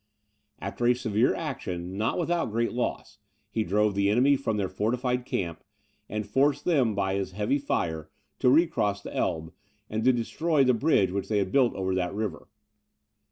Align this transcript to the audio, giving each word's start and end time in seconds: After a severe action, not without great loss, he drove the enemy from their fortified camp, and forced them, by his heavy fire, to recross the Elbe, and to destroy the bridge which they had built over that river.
After 0.59 0.87
a 0.87 0.95
severe 0.95 1.35
action, 1.35 1.95
not 1.95 2.17
without 2.17 2.49
great 2.49 2.71
loss, 2.73 3.19
he 3.51 3.63
drove 3.63 3.93
the 3.93 4.09
enemy 4.09 4.35
from 4.35 4.57
their 4.57 4.67
fortified 4.67 5.27
camp, 5.27 5.63
and 6.09 6.25
forced 6.25 6.65
them, 6.65 6.95
by 6.95 7.13
his 7.13 7.33
heavy 7.33 7.59
fire, 7.59 8.09
to 8.39 8.49
recross 8.49 9.03
the 9.03 9.15
Elbe, 9.15 9.53
and 9.91 10.03
to 10.03 10.11
destroy 10.11 10.63
the 10.63 10.73
bridge 10.73 11.11
which 11.11 11.27
they 11.27 11.37
had 11.37 11.51
built 11.51 11.75
over 11.75 11.93
that 11.93 12.15
river. 12.15 12.47